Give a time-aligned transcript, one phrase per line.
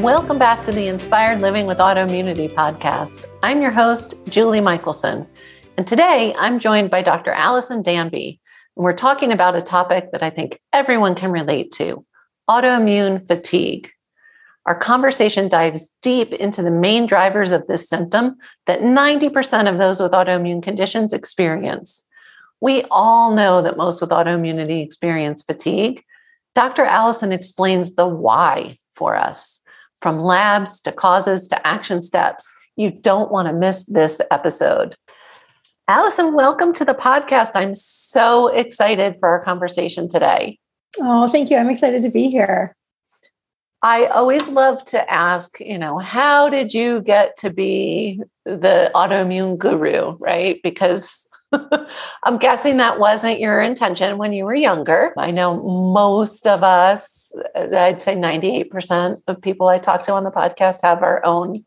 [0.00, 3.24] Welcome back to the Inspired Living with Autoimmunity podcast.
[3.42, 5.26] I'm your host, Julie Michelson.
[5.78, 7.32] And today I'm joined by Dr.
[7.32, 8.38] Allison Danby.
[8.76, 12.04] And we're talking about a topic that I think everyone can relate to
[12.48, 13.88] autoimmune fatigue.
[14.66, 19.98] Our conversation dives deep into the main drivers of this symptom that 90% of those
[19.98, 22.06] with autoimmune conditions experience.
[22.60, 26.04] We all know that most with autoimmunity experience fatigue.
[26.54, 26.84] Dr.
[26.84, 29.55] Allison explains the why for us
[30.06, 32.48] from labs to causes to action steps.
[32.76, 34.94] You don't want to miss this episode.
[35.88, 37.50] Allison, welcome to the podcast.
[37.56, 40.60] I'm so excited for our conversation today.
[41.00, 41.56] Oh, thank you.
[41.56, 42.76] I'm excited to be here.
[43.82, 49.58] I always love to ask, you know, how did you get to be the autoimmune
[49.58, 50.60] guru, right?
[50.62, 51.26] Because
[52.24, 55.14] I'm guessing that wasn't your intention when you were younger.
[55.16, 60.24] I know most of us, uh, I'd say 98% of people I talk to on
[60.24, 61.64] the podcast have our own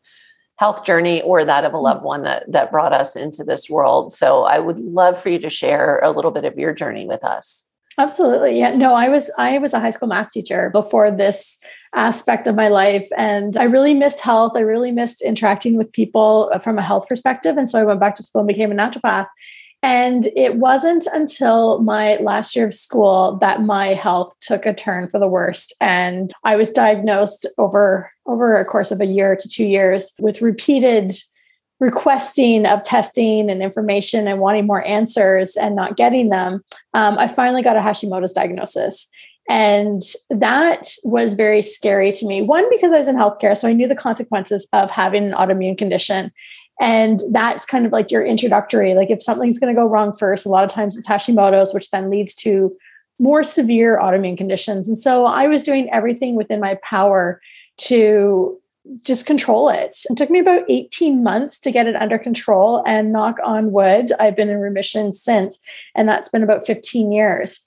[0.58, 4.12] health journey or that of a loved one that that brought us into this world.
[4.12, 7.24] So I would love for you to share a little bit of your journey with
[7.24, 7.66] us.
[7.96, 8.58] Absolutely.
[8.58, 8.74] Yeah.
[8.76, 11.58] No, I was I was a high school math teacher before this
[11.94, 14.52] aspect of my life and I really missed health.
[14.54, 18.16] I really missed interacting with people from a health perspective and so I went back
[18.16, 19.26] to school and became a naturopath
[19.82, 25.08] and it wasn't until my last year of school that my health took a turn
[25.08, 25.74] for the worst.
[25.80, 30.42] And I was diagnosed over, over a course of a year to two years with
[30.42, 31.12] repeated
[31.78, 36.60] requesting of testing and information and wanting more answers and not getting them.
[36.92, 39.08] Um, I finally got a Hashimoto's diagnosis.
[39.48, 42.42] And that was very scary to me.
[42.42, 45.76] One, because I was in healthcare, so I knew the consequences of having an autoimmune
[45.76, 46.30] condition.
[46.80, 48.94] And that's kind of like your introductory.
[48.94, 51.90] Like if something's going to go wrong first, a lot of times it's Hashimoto's, which
[51.90, 52.74] then leads to
[53.18, 54.88] more severe autoimmune conditions.
[54.88, 57.40] And so I was doing everything within my power
[57.76, 58.58] to
[59.02, 59.98] just control it.
[60.08, 64.12] It took me about 18 months to get it under control and knock on wood.
[64.18, 65.60] I've been in remission since,
[65.94, 67.60] and that's been about 15 years.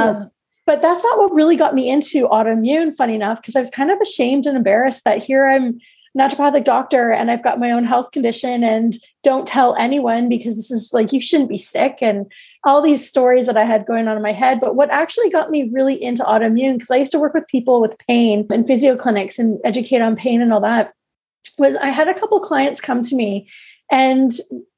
[0.00, 0.30] Um,
[0.66, 3.92] but that's not what really got me into autoimmune, funny enough, because I was kind
[3.92, 5.78] of ashamed and embarrassed that here I'm
[6.16, 10.70] naturopathic doctor and I've got my own health condition and don't tell anyone because this
[10.70, 12.30] is like you shouldn't be sick and
[12.64, 14.58] all these stories that I had going on in my head.
[14.58, 17.80] But what actually got me really into autoimmune, because I used to work with people
[17.80, 20.94] with pain and physio clinics and educate on pain and all that,
[21.58, 23.48] was I had a couple clients come to me
[23.90, 24.32] and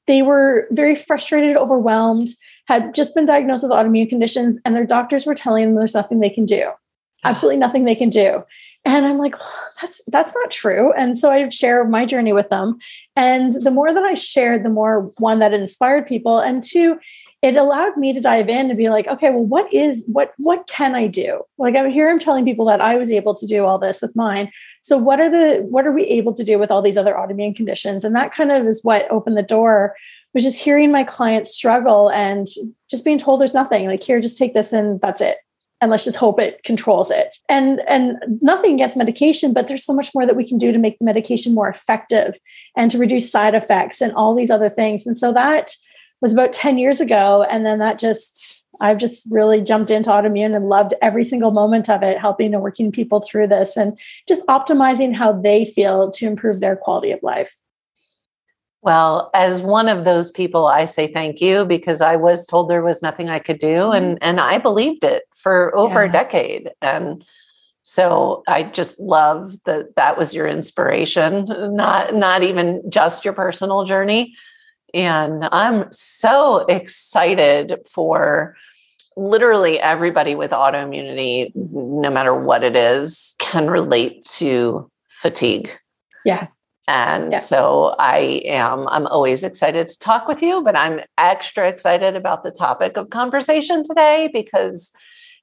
[0.06, 2.28] they were very frustrated, overwhelmed,
[2.66, 6.20] had just been diagnosed with autoimmune conditions, and their doctors were telling them there's nothing
[6.20, 6.70] they can do.
[7.24, 8.42] Absolutely nothing they can do.
[8.88, 9.34] And I'm like,
[9.80, 10.92] that's that's not true.
[10.94, 12.78] And so I share my journey with them.
[13.16, 16.98] And the more that I shared, the more one that inspired people, and two,
[17.42, 20.66] it allowed me to dive in and be like, okay, well, what is what what
[20.68, 21.42] can I do?
[21.58, 24.16] Like I'm here, I'm telling people that I was able to do all this with
[24.16, 24.50] mine.
[24.80, 27.54] So what are the what are we able to do with all these other autoimmune
[27.54, 28.04] conditions?
[28.04, 29.96] And that kind of is what opened the door
[30.32, 32.46] was just hearing my clients struggle and
[32.90, 35.38] just being told there's nothing like here just take this and that's it
[35.80, 37.36] and let's just hope it controls it.
[37.48, 40.78] And and nothing against medication but there's so much more that we can do to
[40.78, 42.38] make the medication more effective
[42.76, 45.06] and to reduce side effects and all these other things.
[45.06, 45.70] And so that
[46.20, 50.54] was about 10 years ago and then that just i've just really jumped into autoimmune
[50.54, 54.44] and loved every single moment of it helping and working people through this and just
[54.46, 57.56] optimizing how they feel to improve their quality of life
[58.88, 62.82] well, as one of those people, I say thank you because I was told there
[62.82, 63.94] was nothing I could do, mm-hmm.
[63.94, 66.08] and and I believed it for over yeah.
[66.08, 66.70] a decade.
[66.80, 67.22] And
[67.82, 71.44] so I just love that that was your inspiration,
[71.76, 74.34] not not even just your personal journey.
[74.94, 78.56] And I'm so excited for
[79.18, 85.70] literally everybody with autoimmunity, no matter what it is, can relate to fatigue.
[86.24, 86.46] Yeah.
[86.88, 87.40] And yeah.
[87.40, 92.44] so I am, I'm always excited to talk with you, but I'm extra excited about
[92.44, 94.90] the topic of conversation today because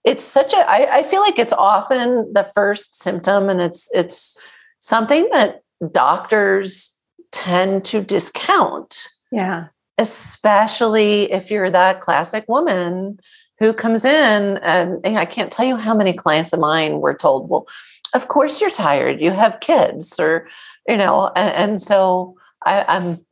[0.03, 4.35] it's such a, I, I feel like it's often the first symptom and it's, it's
[4.79, 5.61] something that
[5.91, 6.99] doctors
[7.31, 9.07] tend to discount.
[9.31, 9.67] Yeah.
[9.99, 13.19] Especially if you're that classic woman
[13.59, 17.13] who comes in and, and I can't tell you how many clients of mine were
[17.13, 17.67] told, well,
[18.15, 19.21] of course you're tired.
[19.21, 20.47] You have kids, or,
[20.87, 22.35] you know, and, and so
[22.65, 23.25] I, I'm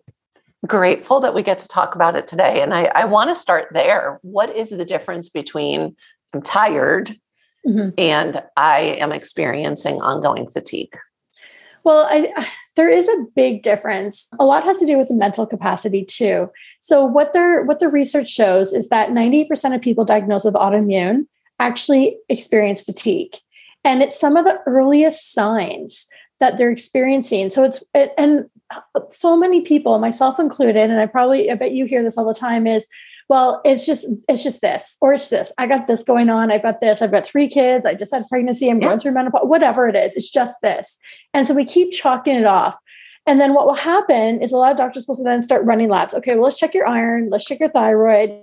[0.67, 2.61] grateful that we get to talk about it today.
[2.61, 4.19] And I, I want to start there.
[4.21, 5.95] What is the difference between
[6.33, 7.17] I'm tired
[7.67, 7.89] mm-hmm.
[7.97, 10.97] and I am experiencing ongoing fatigue?
[11.83, 14.27] Well, I, there is a big difference.
[14.39, 16.49] A lot has to do with the mental capacity too.
[16.79, 21.25] So what their what the research shows is that 90% of people diagnosed with autoimmune
[21.59, 23.33] actually experience fatigue.
[23.83, 26.07] And it's some of the earliest signs
[26.43, 27.49] that they're experiencing.
[27.49, 27.81] So it's
[28.17, 28.49] and
[29.11, 32.33] so many people, myself included, and I probably I bet you hear this all the
[32.33, 32.85] time is
[33.29, 35.53] well, it's just it's just this or it's this.
[35.57, 36.51] I got this going on.
[36.51, 37.01] I've got this.
[37.01, 37.85] I've got three kids.
[37.85, 38.69] I just had pregnancy.
[38.69, 38.89] I'm yeah.
[38.89, 39.47] going through menopause.
[39.47, 40.99] Whatever it is, it's just this.
[41.33, 42.75] And so we keep chalking it off.
[43.25, 46.13] And then what will happen is a lot of doctors will then start running labs.
[46.13, 47.29] Okay, well, let's check your iron.
[47.29, 48.37] Let's check your thyroid.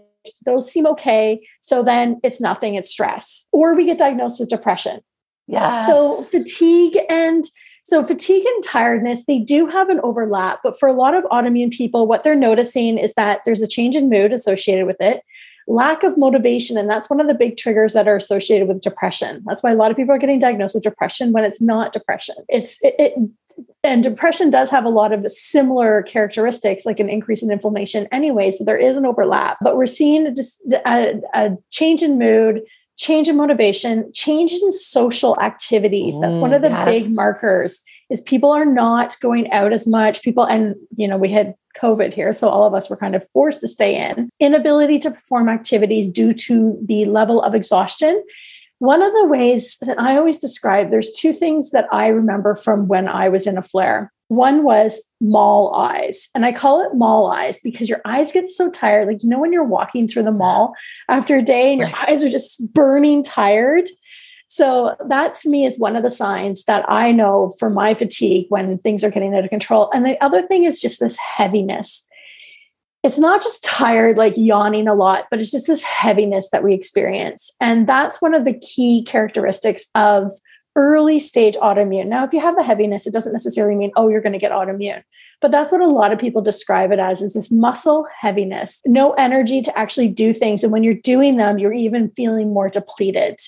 [0.47, 1.47] Those seem okay.
[1.61, 2.77] So then it's nothing.
[2.77, 3.47] It's stress.
[3.53, 5.01] Or we get diagnosed with depression.
[5.47, 5.85] Yeah.
[5.87, 7.45] So fatigue and
[7.83, 11.73] so, fatigue and tiredness, they do have an overlap, but for a lot of autoimmune
[11.73, 15.23] people, what they're noticing is that there's a change in mood associated with it,
[15.67, 16.77] lack of motivation.
[16.77, 19.43] And that's one of the big triggers that are associated with depression.
[19.47, 22.37] That's why a lot of people are getting diagnosed with depression when it's not depression.
[22.49, 23.15] It's, it, it
[23.83, 28.51] and depression does have a lot of similar characteristics like an increase in inflammation anyway
[28.51, 30.35] so there is an overlap but we're seeing a,
[30.87, 32.63] a, a change in mood
[33.01, 36.21] change in motivation, change in social activities.
[36.21, 37.09] That's one of the mm, yes.
[37.09, 37.81] big markers
[38.11, 40.21] is people are not going out as much.
[40.23, 43.27] People, and you know, we had COVID here, so all of us were kind of
[43.33, 44.29] forced to stay in.
[44.39, 48.23] Inability to perform activities due to the level of exhaustion.
[48.81, 52.87] One of the ways that I always describe, there's two things that I remember from
[52.87, 54.13] when I was in a flare.
[54.31, 56.29] One was mall eyes.
[56.37, 59.09] And I call it mall eyes because your eyes get so tired.
[59.09, 60.77] Like, you know, when you're walking through the mall
[61.09, 63.89] after a day and your eyes are just burning tired.
[64.47, 68.47] So, that to me is one of the signs that I know for my fatigue
[68.51, 69.91] when things are getting out of control.
[69.93, 72.07] And the other thing is just this heaviness.
[73.03, 76.73] It's not just tired, like yawning a lot, but it's just this heaviness that we
[76.73, 77.51] experience.
[77.61, 80.31] And that's one of the key characteristics of
[80.77, 82.07] early stage autoimmune.
[82.07, 84.53] Now, if you have the heaviness, it doesn't necessarily mean, oh, you're going to get
[84.53, 85.03] autoimmune.
[85.41, 89.13] But that's what a lot of people describe it as is this muscle heaviness, no
[89.13, 90.63] energy to actually do things.
[90.63, 93.39] And when you're doing them, you're even feeling more depleted.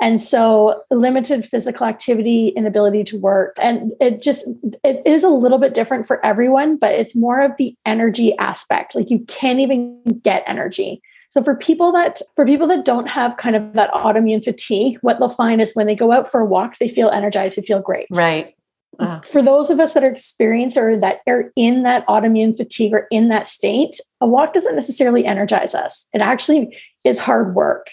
[0.00, 3.56] And so limited physical activity, inability to work.
[3.60, 4.44] And it just
[4.82, 8.94] it is a little bit different for everyone, but it's more of the energy aspect.
[8.94, 11.02] Like you can't even get energy.
[11.32, 15.18] So for people that for people that don't have kind of that autoimmune fatigue, what
[15.18, 17.80] they'll find is when they go out for a walk, they feel energized, they feel
[17.80, 18.06] great.
[18.12, 18.54] Right.
[18.98, 19.18] Uh.
[19.20, 23.06] For those of us that are experienced or that are in that autoimmune fatigue or
[23.10, 26.06] in that state, a walk doesn't necessarily energize us.
[26.12, 27.86] It actually is hard work.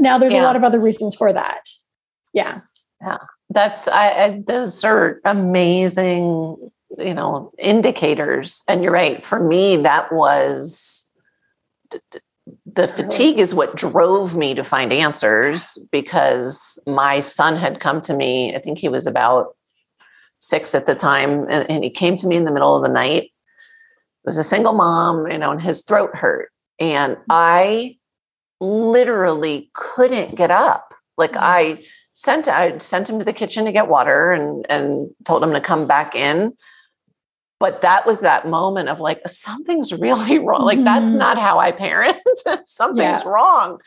[0.00, 0.40] Now, there's yeah.
[0.40, 1.68] a lot of other reasons for that.
[2.32, 2.60] Yeah.
[3.02, 3.18] Yeah.
[3.50, 8.64] That's, I, I, those are amazing, you know, indicators.
[8.68, 9.22] And you're right.
[9.22, 11.10] For me, that was
[12.66, 18.14] the fatigue is what drove me to find answers because my son had come to
[18.14, 19.56] me, I think he was about
[20.38, 22.88] six at the time, and, and, he came to me in the middle of the
[22.88, 23.24] night.
[23.24, 23.30] It
[24.24, 26.50] was a single mom, you know, and his throat hurt.
[26.78, 27.98] And I
[28.60, 30.94] literally couldn't get up.
[31.16, 31.40] Like mm.
[31.40, 31.84] I
[32.14, 35.60] sent I sent him to the kitchen to get water and and told him to
[35.60, 36.52] come back in
[37.60, 41.18] but that was that moment of like something's really wrong like that's mm-hmm.
[41.18, 42.16] not how i parent
[42.64, 43.28] something's yeah.
[43.28, 43.78] wrong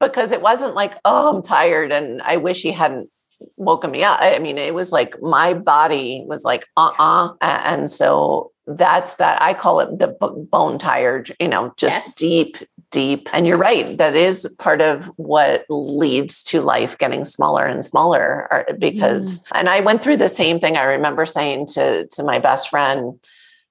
[0.00, 3.10] because it wasn't like oh i'm tired and i wish he hadn't
[3.56, 8.50] woken me up i mean it was like my body was like uh-uh and so
[8.66, 10.08] that's that i call it the
[10.50, 12.14] bone tired you know just yes.
[12.14, 12.56] deep
[12.90, 13.28] deep.
[13.32, 18.66] And you're right, that is part of what leads to life getting smaller and smaller
[18.78, 19.46] because, mm.
[19.54, 20.76] and I went through the same thing.
[20.76, 23.18] I remember saying to, to my best friend,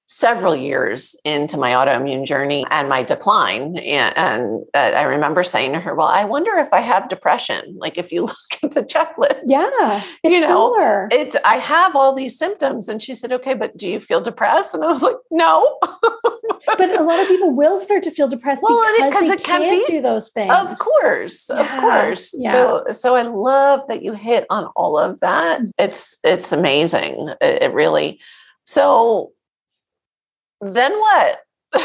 [0.06, 3.76] several years into my autoimmune journey and my decline.
[3.78, 7.76] And, and uh, I remember saying to her, Well, I wonder if I have depression.
[7.78, 11.08] Like, if you look at the checklist, yeah, you know, similar.
[11.10, 12.88] it, I have all these symptoms.
[12.88, 14.74] And she said, Okay, but do you feel depressed?
[14.74, 15.78] And I was like, No.
[16.66, 19.84] but a lot of people will start to feel depressed well, because it can be,
[19.86, 20.52] do those things.
[20.52, 21.60] Of course, yeah.
[21.60, 22.34] of course.
[22.38, 22.52] Yeah.
[22.52, 25.60] So, so I love that you hit on all of that.
[25.60, 25.70] Mm.
[25.78, 27.28] It's, it's amazing.
[27.40, 28.20] it, it really,
[28.64, 29.32] so
[30.60, 31.38] then what?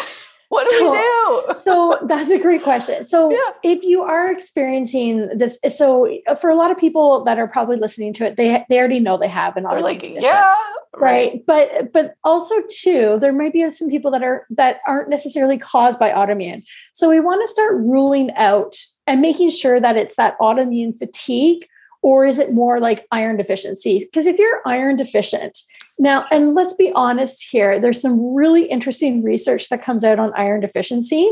[0.49, 1.59] what do so, we do?
[1.59, 3.05] so that's a great question.
[3.05, 3.37] So yeah.
[3.63, 6.09] if you are experiencing this, so
[6.39, 9.17] for a lot of people that are probably listening to it, they they already know
[9.17, 10.23] they have an autoimmune like, condition.
[10.23, 10.55] Yeah.
[10.93, 11.31] Right.
[11.31, 11.45] right.
[11.47, 15.99] But but also too, there might be some people that are that aren't necessarily caused
[15.99, 16.63] by autoimmune.
[16.91, 18.75] So we want to start ruling out
[19.07, 21.65] and making sure that it's that autoimmune fatigue
[22.01, 23.99] Or is it more like iron deficiency?
[23.99, 25.59] Because if you're iron deficient,
[26.01, 30.33] now, and let's be honest here, there's some really interesting research that comes out on
[30.33, 31.31] iron deficiency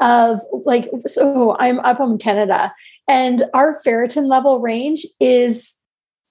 [0.00, 2.72] of like, so I'm up in Canada
[3.08, 5.76] and our ferritin level range is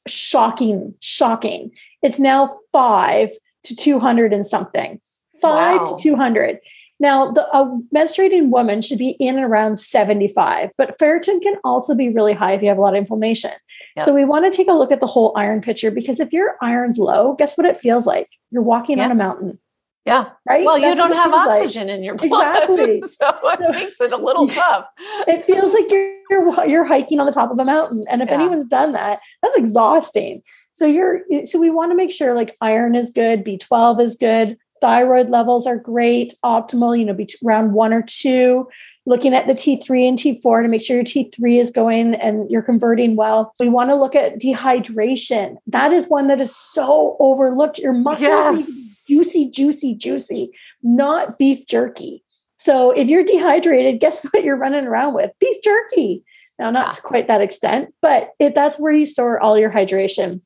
[0.07, 1.71] shocking, shocking.
[2.01, 3.31] It's now five
[3.65, 5.01] to 200 and something,
[5.41, 5.97] five wow.
[5.97, 6.59] to 200.
[7.01, 11.95] Now, the, a menstruating woman should be in and around 75, but ferritin can also
[11.95, 13.51] be really high if you have a lot of inflammation.
[13.95, 14.05] Yep.
[14.05, 16.55] So we want to take a look at the whole iron picture because if your
[16.61, 18.29] iron's low, guess what it feels like?
[18.51, 19.05] You're walking yep.
[19.05, 19.59] on a mountain.
[20.05, 20.31] Yeah.
[20.47, 20.65] Right.
[20.65, 21.97] Well, That's you don't have oxygen like.
[21.97, 22.63] in your blood.
[22.63, 23.01] Exactly.
[23.01, 24.85] so it so, makes it a little tough.
[25.27, 28.05] It feels like you're, you're, you're hiking on the top of a mountain.
[28.09, 28.35] And if yeah.
[28.35, 30.41] anyone's done that, that's exhausting.
[30.73, 34.57] So you're so we want to make sure like iron is good, B12 is good,
[34.81, 38.67] thyroid levels are great, optimal, you know, be around one or two
[39.05, 42.61] looking at the T3 and T4 to make sure your T3 is going and you're
[42.61, 43.53] converting well.
[43.59, 45.57] We want to look at dehydration.
[45.67, 47.79] That is one that is so overlooked.
[47.79, 49.05] Your muscles yes.
[49.07, 52.23] juicy, juicy, juicy, not beef jerky.
[52.55, 55.31] So if you're dehydrated, guess what you're running around with?
[55.39, 56.23] Beef jerky.
[56.59, 60.39] Now, not to quite that extent, but it, that's where you store all your hydration.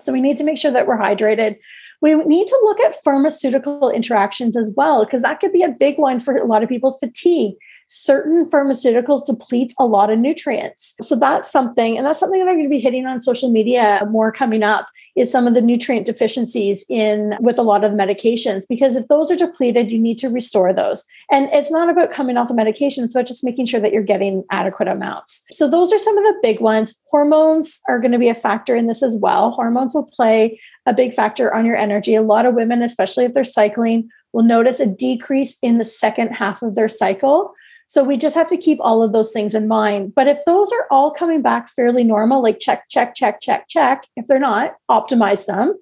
[0.00, 1.56] So we need to make sure that we're hydrated.
[2.02, 5.96] We need to look at pharmaceutical interactions as well, because that could be a big
[5.96, 7.54] one for a lot of people's fatigue
[7.86, 10.94] certain pharmaceuticals deplete a lot of nutrients.
[11.00, 14.06] So that's something, and that's something that I'm going to be hitting on social media
[14.10, 18.64] more coming up is some of the nutrient deficiencies in with a lot of medications
[18.68, 21.04] because if those are depleted you need to restore those.
[21.30, 24.44] And it's not about coming off the medications but just making sure that you're getting
[24.50, 25.44] adequate amounts.
[25.50, 26.96] So those are some of the big ones.
[27.10, 29.52] Hormones are going to be a factor in this as well.
[29.52, 32.14] Hormones will play a big factor on your energy.
[32.14, 36.28] A lot of women especially if they're cycling will notice a decrease in the second
[36.28, 37.54] half of their cycle
[37.86, 40.14] so we just have to keep all of those things in mind.
[40.14, 44.06] But if those are all coming back fairly normal, like check, check, check, check, check,
[44.16, 45.74] if they're not, optimize them,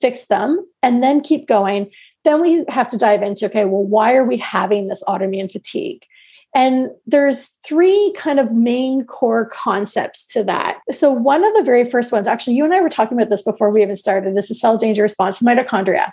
[0.00, 1.90] fix them, and then keep going.
[2.24, 6.02] Then we have to dive into okay, well, why are we having this autoimmune fatigue?
[6.54, 10.78] And there's three kind of main core concepts to that.
[10.90, 13.42] So, one of the very first ones, actually, you and I were talking about this
[13.42, 16.12] before we even started, is the cell danger response, mitochondria.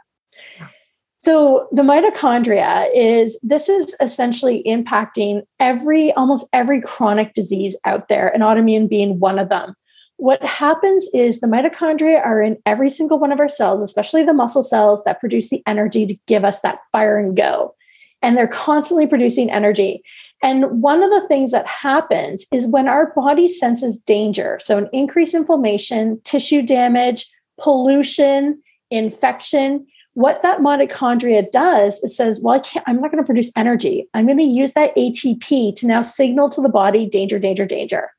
[1.23, 8.27] So the mitochondria is this is essentially impacting every almost every chronic disease out there,
[8.33, 9.73] and autoimmune being one of them.
[10.17, 14.33] What happens is the mitochondria are in every single one of our cells, especially the
[14.33, 17.73] muscle cells that produce the energy to give us that fire and go.
[18.21, 20.03] And they're constantly producing energy.
[20.41, 24.89] And one of the things that happens is when our body senses danger, so an
[24.91, 28.61] increased inflammation, tissue damage, pollution,
[28.91, 33.51] infection, what that mitochondria does is says, well, I can't, I'm not going to produce
[33.55, 34.07] energy.
[34.13, 38.11] I'm going to use that ATP to now signal to the body danger, danger, danger.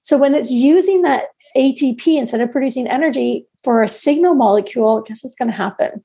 [0.00, 5.22] So when it's using that ATP instead of producing energy for a signal molecule, guess
[5.22, 6.02] what's going to happen?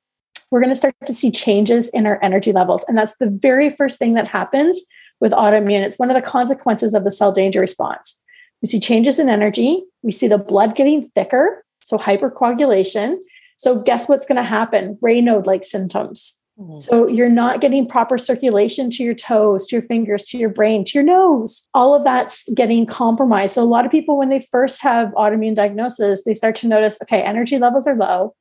[0.52, 2.84] We're going to start to see changes in our energy levels.
[2.88, 4.82] And that's the very first thing that happens
[5.22, 5.82] with autoimmune.
[5.82, 8.22] It's one of the consequences of the cell danger response.
[8.62, 9.84] We see changes in energy.
[10.02, 13.18] We see the blood getting thicker, so hypercoagulation.
[13.58, 14.98] So, guess what's going to happen?
[15.02, 16.38] Raynaud like symptoms.
[16.60, 16.80] Mm-hmm.
[16.80, 20.84] So, you're not getting proper circulation to your toes, to your fingers, to your brain,
[20.86, 21.68] to your nose.
[21.74, 23.56] All of that's getting compromised.
[23.56, 26.98] So, a lot of people, when they first have autoimmune diagnosis, they start to notice
[27.02, 28.36] okay, energy levels are low.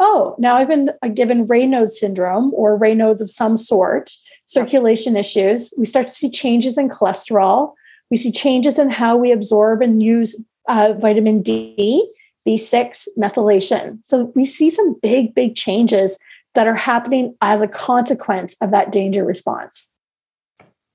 [0.00, 4.12] Oh, now I've been uh, given Raynaud syndrome or Raynaud's of some sort,
[4.46, 5.74] circulation issues.
[5.76, 7.74] We start to see changes in cholesterol.
[8.10, 12.08] We see changes in how we absorb and use uh, vitamin D.
[12.48, 13.98] B6 methylation.
[14.02, 16.18] So we see some big, big changes
[16.54, 19.94] that are happening as a consequence of that danger response.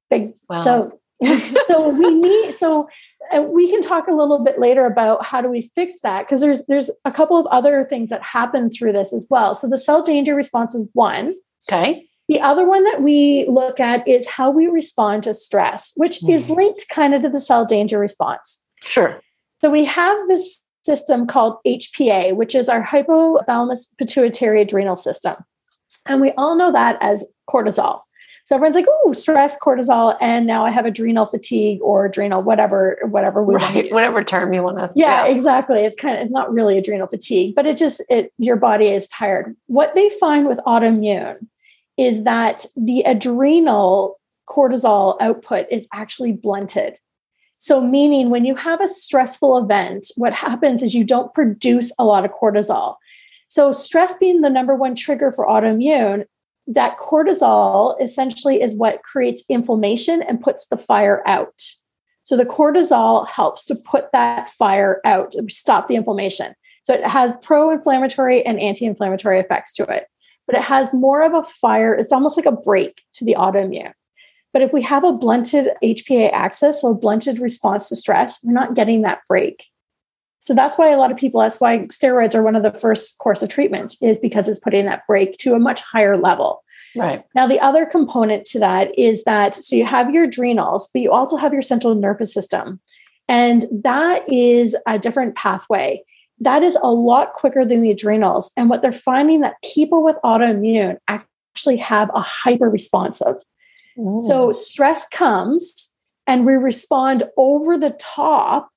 [0.10, 0.33] Big.
[0.50, 0.62] Wow.
[0.62, 1.00] So,
[1.67, 2.89] so we need, so
[3.33, 6.41] uh, we can talk a little bit later about how do we fix that because
[6.41, 9.55] there's there's a couple of other things that happen through this as well.
[9.55, 11.36] So the cell danger response is one.
[11.69, 12.07] Okay.
[12.29, 16.33] The other one that we look at is how we respond to stress, which mm.
[16.33, 18.63] is linked kind of to the cell danger response.
[18.83, 19.22] Sure.
[19.62, 25.36] So we have this system called HPA, which is our hypothalamus pituitary adrenal system.
[26.06, 28.02] And we all know that as cortisol.
[28.46, 33.00] So everyone's like, "Oh, stress, cortisol," and now I have adrenal fatigue or adrenal whatever,
[33.06, 34.92] whatever we right, whatever term you want to.
[34.96, 35.86] Yeah, yeah, exactly.
[35.86, 39.08] It's kind of it's not really adrenal fatigue, but it just it your body is
[39.08, 39.56] tired.
[39.68, 41.38] What they find with autoimmune
[41.96, 46.98] is that the adrenal cortisol output is actually blunted.
[47.63, 52.03] So, meaning when you have a stressful event, what happens is you don't produce a
[52.03, 52.98] lot of cortisol.
[53.48, 56.25] So, stress being the number one trigger for autoimmune,
[56.67, 61.63] that cortisol essentially is what creates inflammation and puts the fire out.
[62.24, 66.55] So the cortisol helps to put that fire out, stop the inflammation.
[66.82, 70.08] So it has pro inflammatory and anti inflammatory effects to it,
[70.48, 71.93] but it has more of a fire.
[71.93, 73.93] It's almost like a brake to the autoimmune.
[74.53, 78.53] But if we have a blunted HPA axis, so a blunted response to stress, we're
[78.53, 79.65] not getting that brake.
[80.39, 83.17] So that's why a lot of people, that's why steroids are one of the first
[83.17, 86.63] course of treatment, is because it's putting that brake to a much higher level.
[86.95, 87.24] Right.
[87.33, 91.12] Now, the other component to that is that so you have your adrenals, but you
[91.12, 92.79] also have your central nervous system.
[93.27, 96.03] And that is a different pathway.
[96.39, 98.51] That is a lot quicker than the adrenals.
[98.57, 103.36] And what they're finding that people with autoimmune actually have a hyper responsive.
[103.96, 104.52] So oh.
[104.52, 105.92] stress comes
[106.26, 108.70] and we respond over the top.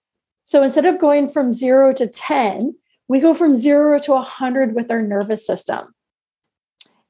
[0.44, 2.74] So instead of going from zero to 10,
[3.08, 5.94] we go from zero to 100 with our nervous system.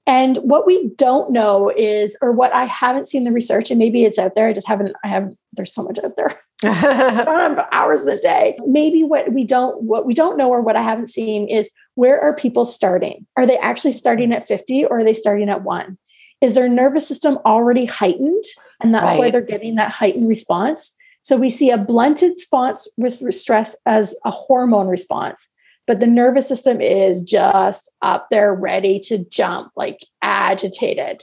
[0.08, 4.04] And what we don't know is, or what I haven't seen the research, and maybe
[4.04, 6.32] it's out there, I just haven't, I have, there's so much out there.
[6.62, 8.56] I don't have hours in the day.
[8.64, 12.20] Maybe what we don't, what we don't know, or what I haven't seen is where
[12.20, 13.26] are people starting?
[13.36, 15.98] Are they actually starting at 50 or are they starting at one?
[16.40, 18.44] Is their nervous system already heightened?
[18.82, 19.18] And that's right.
[19.18, 20.94] why they're getting that heightened response.
[21.22, 25.48] So we see a blunted response with stress as a hormone response
[25.86, 31.22] but the nervous system is just up there ready to jump, like agitated.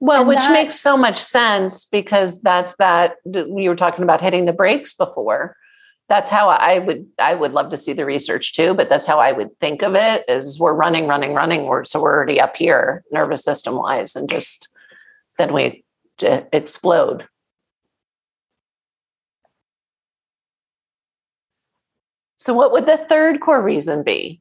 [0.00, 4.20] Well, and which that, makes so much sense because that's that we were talking about
[4.20, 5.56] hitting the brakes before.
[6.08, 9.18] That's how I would I would love to see the research too, but that's how
[9.18, 11.64] I would think of it is we're running, running, running.
[11.64, 14.68] We're so we're already up here nervous system wise and just
[15.38, 15.84] then we
[16.20, 17.26] explode.
[22.36, 24.40] So, what would the third core reason be?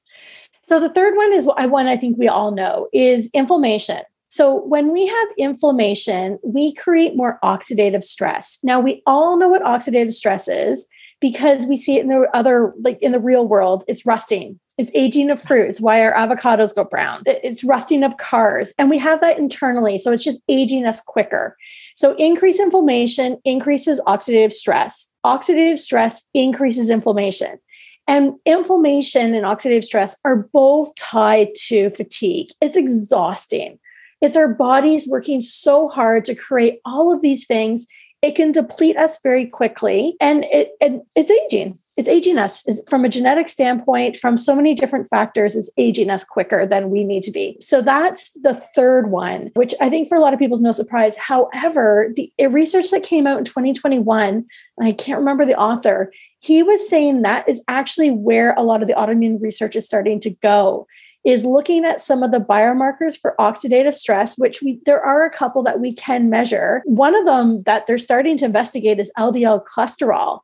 [0.64, 4.02] So, the third one is one I think we all know is inflammation.
[4.28, 8.60] So, when we have inflammation, we create more oxidative stress.
[8.62, 10.86] Now, we all know what oxidative stress is
[11.24, 14.60] because we see it in the other, like in the real world, it's rusting.
[14.78, 15.70] It's aging of fruit.
[15.70, 17.24] It's why our avocados go brown.
[17.26, 18.74] It's rusting of cars.
[18.78, 19.98] And we have that internally.
[19.98, 21.56] So it's just aging us quicker.
[21.96, 25.14] So increased inflammation increases oxidative stress.
[25.26, 27.58] Oxidative stress increases inflammation.
[28.06, 32.50] And inflammation and oxidative stress are both tied to fatigue.
[32.60, 33.80] It's exhausting.
[34.20, 37.88] It's our bodies working so hard to create all of these things.
[38.24, 41.78] It can deplete us very quickly, and it, it it's aging.
[41.98, 45.56] It's aging us it's, from a genetic standpoint, from so many different factors.
[45.56, 47.58] Is aging us quicker than we need to be.
[47.60, 50.72] So that's the third one, which I think for a lot of people is no
[50.72, 51.18] surprise.
[51.18, 54.46] However, the research that came out in 2021,
[54.78, 56.10] and I can't remember the author,
[56.40, 60.22] he was saying that is actually where a lot of the autoimmune research is starting
[60.22, 60.88] to go
[61.24, 65.30] is looking at some of the biomarkers for oxidative stress which we there are a
[65.30, 66.82] couple that we can measure.
[66.86, 70.42] One of them that they're starting to investigate is ldl cholesterol.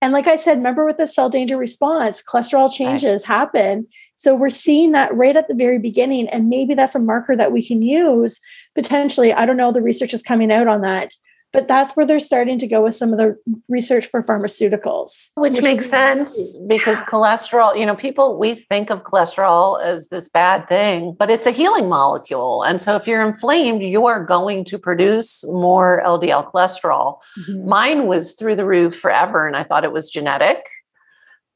[0.00, 3.36] And like i said remember with the cell danger response cholesterol changes right.
[3.36, 3.86] happen.
[4.16, 7.52] So we're seeing that right at the very beginning and maybe that's a marker that
[7.52, 8.40] we can use
[8.74, 9.32] potentially.
[9.32, 11.12] I don't know the research is coming out on that
[11.52, 13.36] but that's where they're starting to go with some of the
[13.68, 15.30] research for pharmaceuticals.
[15.34, 20.28] Which, which makes sense because cholesterol you know people we think of cholesterol as this
[20.28, 22.62] bad thing but it's a healing molecule.
[22.62, 27.18] And so if you're inflamed you are going to produce more ldl cholesterol.
[27.38, 27.68] Mm-hmm.
[27.68, 30.64] mine was through the roof forever and i thought it was genetic.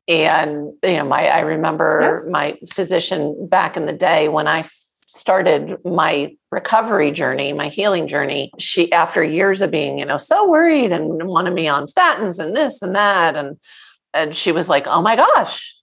[0.08, 4.64] And you know my i remember my physician back in the day when i
[5.14, 10.48] started my recovery journey, my healing journey, she, after years of being, you know, so
[10.48, 13.36] worried and wanted me on statins and this and that.
[13.36, 13.58] And,
[14.14, 15.76] and she was like, oh my gosh,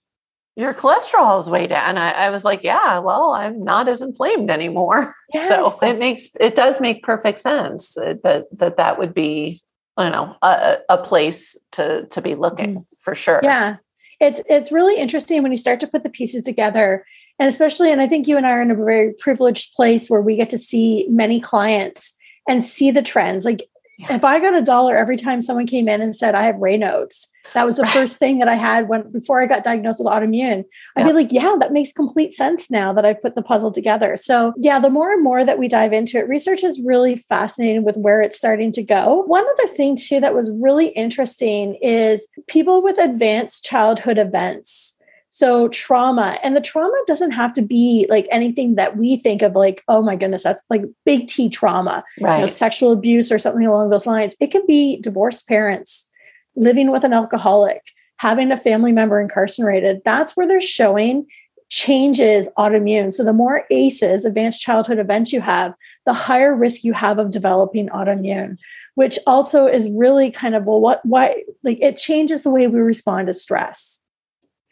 [0.55, 1.89] your cholesterol is way down.
[1.89, 5.13] And I, I was like, yeah, well, I'm not as inflamed anymore.
[5.31, 5.49] Yes.
[5.49, 9.61] So it makes, it does make perfect sense that, that that would be,
[9.95, 12.85] you know, a, a place to, to be looking mm.
[13.03, 13.39] for sure.
[13.43, 13.75] Yeah.
[14.19, 17.05] It's, it's really interesting when you start to put the pieces together
[17.39, 20.21] and especially and i think you and i are in a very privileged place where
[20.21, 22.15] we get to see many clients
[22.47, 23.63] and see the trends like
[23.97, 24.13] yeah.
[24.13, 27.29] if i got a dollar every time someone came in and said i have raynaud's
[27.53, 27.93] that was the right.
[27.93, 30.63] first thing that i had when before i got diagnosed with autoimmune
[30.95, 31.07] i'd yeah.
[31.07, 34.53] be like yeah that makes complete sense now that i put the puzzle together so
[34.57, 37.97] yeah the more and more that we dive into it research is really fascinating with
[37.97, 42.81] where it's starting to go one other thing too that was really interesting is people
[42.83, 44.95] with advanced childhood events
[45.39, 49.55] so trauma, and the trauma doesn't have to be like anything that we think of
[49.55, 52.35] like, oh my goodness, that's like big T trauma, right.
[52.35, 54.35] you know, sexual abuse or something along those lines.
[54.41, 56.09] It can be divorced parents,
[56.57, 57.81] living with an alcoholic,
[58.17, 60.01] having a family member incarcerated.
[60.03, 61.25] That's where they're showing
[61.69, 63.13] changes autoimmune.
[63.13, 65.73] So the more ACEs, advanced childhood events you have,
[66.05, 68.57] the higher risk you have of developing autoimmune
[68.95, 72.81] which also is really kind of well what why like it changes the way we
[72.81, 74.03] respond to stress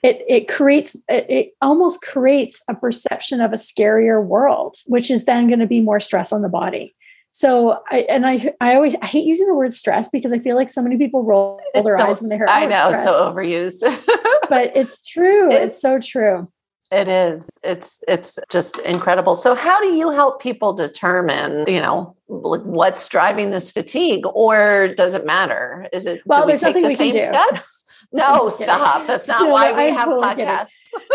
[0.04, 5.26] it it creates it, it almost creates a perception of a scarier world which is
[5.26, 6.96] then going to be more stress on the body
[7.38, 10.56] so I and I I always I hate using the word stress because I feel
[10.56, 12.48] like so many people roll it's their so, eyes when they hear.
[12.50, 13.04] I oh, know, stress.
[13.04, 14.04] so overused.
[14.50, 15.46] but it's true.
[15.48, 16.48] It's, it's so true.
[16.92, 17.48] It is.
[17.64, 19.36] It's it's just incredible.
[19.36, 24.96] So how do you help people determine, you know, like what's driving this fatigue or
[24.96, 25.88] does it matter?
[25.94, 27.20] Is it well, there's nothing the we can do.
[27.28, 27.86] steps?
[28.12, 29.06] No, stop.
[29.08, 30.70] That's not no, why we I have totally podcasts.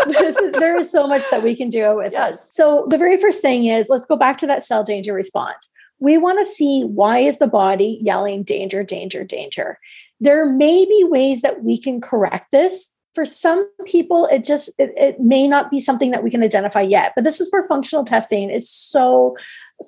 [0.21, 2.31] is, there is so much that we can do with yes.
[2.31, 2.53] this.
[2.53, 5.71] So the very first thing is let's go back to that cell danger response.
[5.99, 9.79] We want to see why is the body yelling danger, danger, danger.
[10.19, 14.91] There may be ways that we can correct this for some people it just it,
[14.97, 18.03] it, may not be something that we can identify yet but this is where functional
[18.03, 19.37] testing is so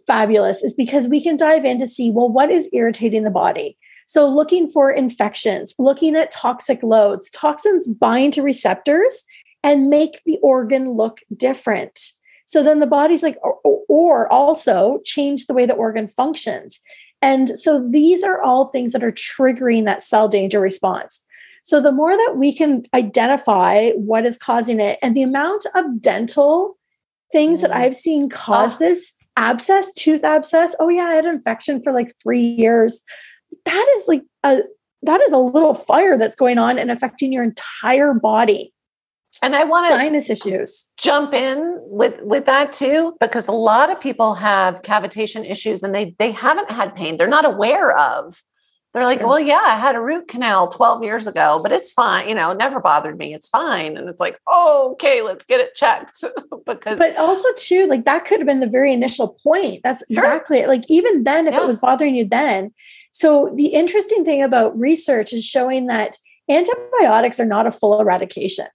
[0.06, 3.78] fabulous is because we can dive in to see well what is irritating the body
[4.06, 9.24] so looking for infections looking at toxic loads toxins bind to receptors
[9.64, 12.12] and make the organ look different
[12.46, 16.80] so then the body's like or, or also change the way the organ functions
[17.22, 21.26] and so these are all things that are triggering that cell danger response
[21.66, 26.00] so the more that we can identify what is causing it and the amount of
[26.00, 26.78] dental
[27.32, 27.62] things mm.
[27.64, 28.80] that I've seen cause oh.
[28.80, 30.76] this abscess, tooth abscess.
[30.80, 33.02] Oh yeah, I had an infection for like 3 years.
[33.66, 34.62] That is like a
[35.04, 38.74] that is a little fire that's going on and affecting your entire body.
[39.44, 40.88] And I want to sinus issues.
[40.98, 45.94] Jump in with with that too, because a lot of people have cavitation issues and
[45.94, 47.18] they they haven't had pain.
[47.18, 48.42] They're not aware of
[48.96, 52.30] they're like, well, yeah, I had a root canal 12 years ago, but it's fine.
[52.30, 53.34] You know, it never bothered me.
[53.34, 53.98] It's fine.
[53.98, 56.24] And it's like, oh, okay, let's get it checked.
[56.66, 59.82] because, but also, too, like that could have been the very initial point.
[59.84, 60.24] That's sure.
[60.24, 60.70] exactly it.
[60.70, 61.64] Like, even then, if yeah.
[61.64, 62.74] it was bothering you then.
[63.16, 66.18] So, the interesting thing about research is showing that
[66.50, 68.68] antibiotics are not a full eradication.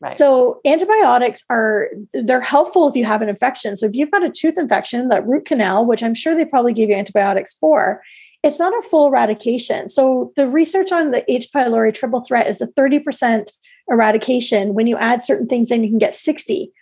[0.00, 0.12] Right.
[0.12, 3.76] So antibiotics are they're helpful if you have an infection.
[3.76, 6.72] So if you've got a tooth infection, that root canal, which I'm sure they probably
[6.72, 8.00] gave you antibiotics for,
[8.44, 9.88] it's not a full eradication.
[9.88, 11.48] So the research on the H.
[11.52, 13.50] pylori triple threat is a 30%
[13.88, 14.74] eradication.
[14.74, 16.72] When you add certain things in, you can get 60.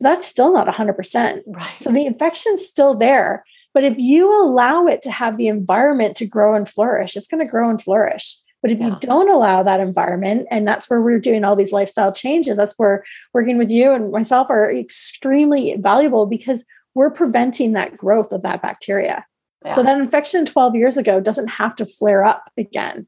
[0.00, 1.42] That's still not 100%.
[1.46, 1.74] Right.
[1.78, 3.44] So the infection's still there.
[3.74, 7.44] But if you allow it to have the environment to grow and flourish, it's going
[7.44, 8.40] to grow and flourish.
[8.62, 8.90] But if yeah.
[8.90, 12.78] you don't allow that environment, and that's where we're doing all these lifestyle changes, that's
[12.78, 18.40] where working with you and myself are extremely valuable because we're preventing that growth of
[18.42, 19.26] that bacteria.
[19.72, 23.06] So that infection 12 years ago doesn't have to flare up again.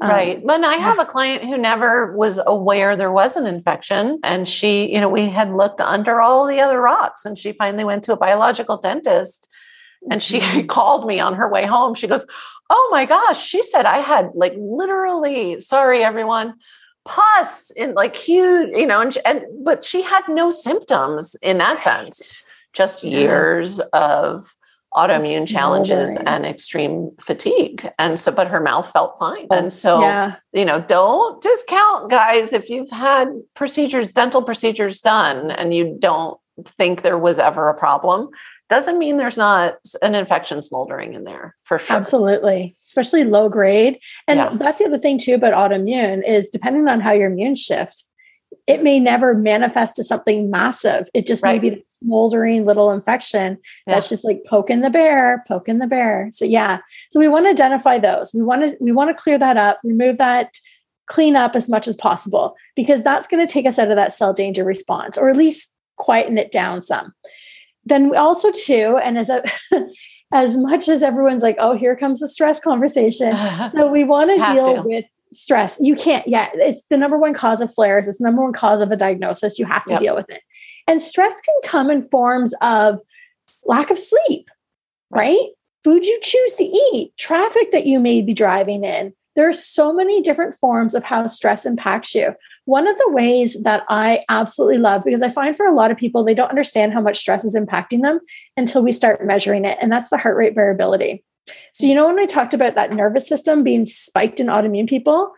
[0.00, 0.42] Um, right.
[0.44, 4.18] But I have a client who never was aware there was an infection.
[4.24, 7.84] And she, you know, we had looked under all the other rocks and she finally
[7.84, 9.48] went to a biological dentist
[10.10, 10.66] and she mm-hmm.
[10.68, 11.94] called me on her way home.
[11.94, 12.26] She goes,
[12.70, 13.42] Oh my gosh.
[13.42, 16.54] She said I had like literally, sorry, everyone,
[17.04, 21.80] pus in like huge, you know, and, and but she had no symptoms in that
[21.80, 24.54] sense, just years of
[24.94, 27.88] autoimmune challenges and extreme fatigue.
[27.98, 29.46] And so, but her mouth felt fine.
[29.50, 30.36] Oh, and so, yeah.
[30.52, 36.38] you know, don't discount, guys, if you've had procedures, dental procedures done, and you don't
[36.66, 38.30] think there was ever a problem.
[38.68, 41.96] Doesn't mean there's not an infection smoldering in there for sure.
[41.96, 43.98] Absolutely, especially low grade.
[44.26, 44.50] And yeah.
[44.54, 48.04] that's the other thing too about autoimmune is depending on how your immune shift,
[48.66, 51.08] it may never manifest to something massive.
[51.14, 51.60] It just right.
[51.60, 53.94] may be the smoldering little infection yeah.
[53.94, 56.28] that's just like poking the bear, poking the bear.
[56.32, 56.80] So yeah.
[57.10, 58.32] So we want to identify those.
[58.34, 60.54] We want to we want to clear that up, remove that,
[61.06, 64.12] clean up as much as possible because that's going to take us out of that
[64.12, 67.12] cell danger response or at least quieten it down some.
[67.88, 69.42] Then also too, and as a
[70.32, 73.34] as much as everyone's like, oh, here comes the stress conversation.
[73.74, 77.60] so we want to deal with stress you can't yeah it's the number one cause
[77.60, 80.00] of flares it's the number one cause of a diagnosis you have to yep.
[80.00, 80.42] deal with it
[80.86, 82.98] and stress can come in forms of
[83.66, 84.48] lack of sleep
[85.10, 85.48] right
[85.84, 89.92] food you choose to eat traffic that you may be driving in there are so
[89.92, 92.34] many different forms of how stress impacts you
[92.66, 95.96] one of the ways that i absolutely love because i find for a lot of
[95.96, 98.20] people they don't understand how much stress is impacting them
[98.56, 101.24] until we start measuring it and that's the heart rate variability
[101.72, 105.32] so, you know, when I talked about that nervous system being spiked in autoimmune people,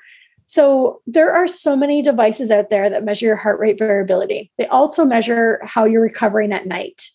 [0.46, 4.50] so there are so many devices out there that measure your heart rate variability.
[4.58, 7.08] They also measure how you're recovering at night.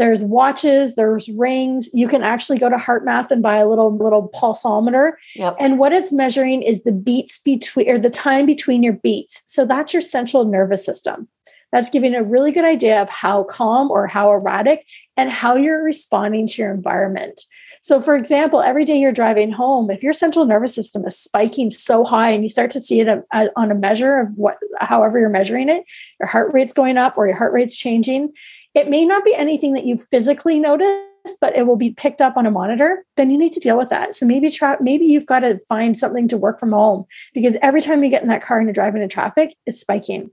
[0.00, 1.90] There's watches, there's rings.
[1.92, 5.12] You can actually go to HeartMath and buy a little little pulsometer.
[5.36, 5.56] Yep.
[5.60, 9.42] And what it's measuring is the beats between or the time between your beats.
[9.46, 11.28] So that's your central nervous system.
[11.70, 14.86] That's giving a really good idea of how calm or how erratic
[15.18, 17.42] and how you're responding to your environment.
[17.82, 21.70] So, for example, every day you're driving home, if your central nervous system is spiking
[21.70, 24.58] so high and you start to see it a, a, on a measure of what,
[24.80, 25.84] however you're measuring it,
[26.18, 28.32] your heart rate's going up or your heart rate's changing,
[28.74, 31.06] it may not be anything that you physically notice,
[31.40, 33.04] but it will be picked up on a monitor.
[33.16, 34.16] Then you need to deal with that.
[34.16, 37.04] So maybe try, maybe you've got to find something to work from home
[37.34, 40.30] because every time you get in that car and you're driving in traffic, it's spiking.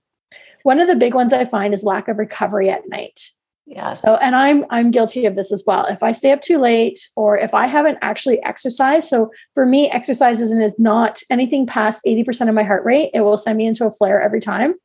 [0.63, 3.31] One of the big ones I find is lack of recovery at night.
[3.69, 4.01] Yes.
[4.01, 5.85] So, and I'm I'm guilty of this as well.
[5.87, 9.89] If I stay up too late, or if I haven't actually exercised, so for me,
[9.89, 13.09] exercise isn't is not anything past eighty percent of my heart rate.
[13.13, 14.75] It will send me into a flare every time.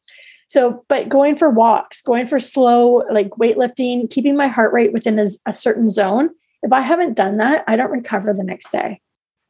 [0.52, 5.18] So, but going for walks, going for slow, like weightlifting, keeping my heart rate within
[5.18, 6.28] a, a certain zone.
[6.62, 9.00] If I haven't done that, I don't recover the next day.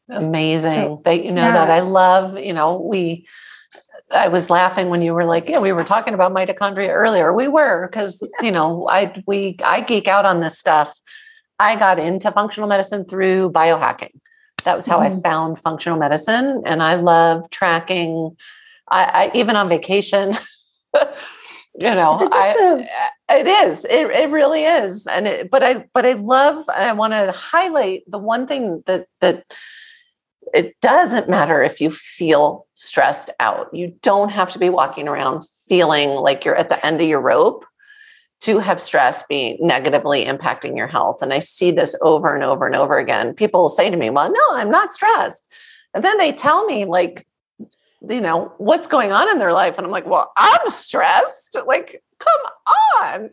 [0.08, 1.54] Amazing so, that you know yeah.
[1.54, 1.70] that.
[1.70, 3.26] I love, you know, we
[4.12, 7.32] I was laughing when you were like, yeah, we were talking about mitochondria earlier.
[7.32, 10.96] We were because you know, I we I geek out on this stuff.
[11.58, 14.12] I got into functional medicine through biohacking.
[14.62, 15.18] That was how mm-hmm.
[15.18, 18.36] I found functional medicine, and I love tracking.
[18.88, 20.36] I, I even on vacation,
[21.81, 22.85] you know, I,
[23.31, 23.85] uh, it is.
[23.85, 26.64] It, it really is, and it, but I but I love.
[26.68, 29.44] and I want to highlight the one thing that that
[30.52, 33.72] it doesn't matter if you feel stressed out.
[33.72, 37.20] You don't have to be walking around feeling like you're at the end of your
[37.20, 37.64] rope
[38.42, 41.22] to have stress be negatively impacting your health.
[41.22, 43.35] And I see this over and over and over again.
[43.35, 45.48] People will say to me, Well, no, I'm not stressed.
[45.94, 47.26] And then they tell me, like,
[48.08, 49.78] you know, what's going on in their life.
[49.78, 51.56] And I'm like, Well, I'm stressed.
[51.66, 52.52] Like, come
[53.02, 53.30] on.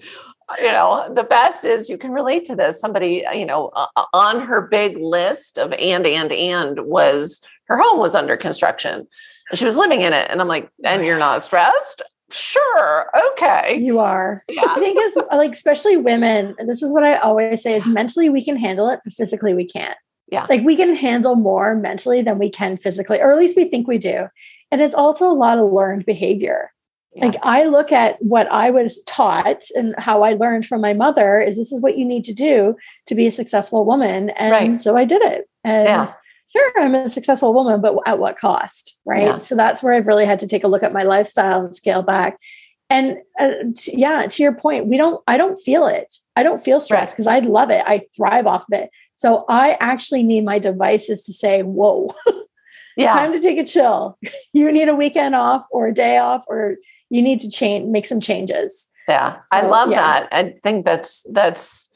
[0.57, 2.79] You know the best is you can relate to this.
[2.79, 7.99] Somebody you know uh, on her big list of and and and was her home
[7.99, 9.07] was under construction.
[9.53, 10.29] She was living in it.
[10.29, 12.01] And i'm like and you're not stressed?
[12.31, 13.11] Sure.
[13.31, 13.79] Okay.
[13.79, 14.43] You are.
[14.49, 14.63] Yeah.
[14.65, 18.43] i think is like especially women this is what i always say is mentally we
[18.43, 19.97] can handle it but physically we can't.
[20.31, 20.47] Yeah.
[20.49, 23.87] Like we can handle more mentally than we can physically or at least we think
[23.87, 24.27] we do
[24.71, 26.71] and it's also a lot of learned behavior
[27.15, 27.23] Yes.
[27.23, 31.39] Like I look at what I was taught and how I learned from my mother
[31.39, 32.75] is this is what you need to do
[33.07, 34.29] to be a successful woman.
[34.31, 34.79] And right.
[34.79, 35.49] so I did it.
[35.63, 36.07] And yeah.
[36.55, 38.99] sure, I'm a successful woman, but at what cost?
[39.05, 39.23] Right.
[39.23, 39.37] Yeah.
[39.39, 42.03] So that's where I've really had to take a look at my lifestyle and scale
[42.03, 42.37] back.
[42.91, 46.15] And uh, t- yeah, to your point, we don't, I don't feel it.
[46.35, 47.43] I don't feel stress because right.
[47.43, 47.83] I love it.
[47.85, 48.89] I thrive off of it.
[49.15, 52.13] So I actually need my devices to say, whoa,
[53.03, 53.11] yeah.
[53.11, 54.17] time to take a chill.
[54.53, 56.77] you need a weekend off or a day off or
[57.09, 58.87] you need to change, make some changes.
[59.07, 60.01] Yeah, so, I love yeah.
[60.01, 60.29] that.
[60.31, 61.87] I think that's that's.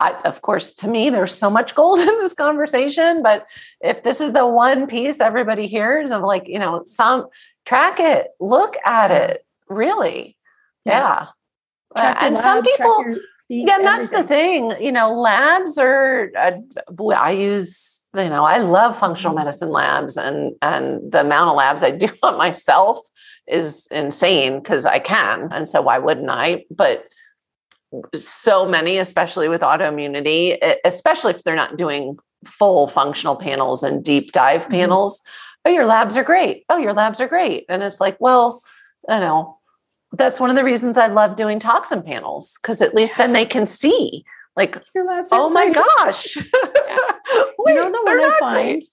[0.00, 3.22] I, of course, to me, there's so much gold in this conversation.
[3.22, 3.46] But
[3.80, 7.26] if this is the one piece everybody hears of, like, you know, some
[7.64, 10.36] track it, look at it, really,
[10.84, 11.26] yeah.
[11.96, 12.16] yeah.
[12.20, 13.16] And labs, some people,
[13.48, 14.68] yeah, and that's everything.
[14.68, 14.84] the thing.
[14.84, 16.30] You know, labs are.
[16.36, 16.52] Uh,
[17.14, 19.44] I use you know i love functional mm-hmm.
[19.44, 23.00] medicine labs and and the amount of labs i do on myself
[23.48, 25.48] is insane because I can.
[25.52, 26.64] And so why wouldn't I?
[26.70, 27.08] But
[28.14, 34.32] so many, especially with autoimmunity, especially if they're not doing full functional panels and deep
[34.32, 34.72] dive mm-hmm.
[34.72, 35.22] panels.
[35.64, 36.64] Oh, your labs are great.
[36.68, 37.64] Oh, your labs are great.
[37.68, 38.62] And it's like, well,
[39.08, 39.56] you know
[40.12, 43.44] that's one of the reasons I love doing toxin panels because at least then they
[43.44, 44.24] can see
[44.56, 46.36] like your labs oh my gosh.
[46.88, 46.96] Yeah.
[47.58, 48.84] Wait, you know the one I find great.